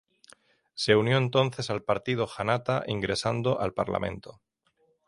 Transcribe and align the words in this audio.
Se 0.73 0.95
unió 0.95 1.19
entonces 1.19 1.69
al 1.69 1.83
Partido 1.83 2.25
Janata, 2.25 2.83
ingresando 2.87 3.59
al 3.59 3.75
parlamento. 3.75 4.41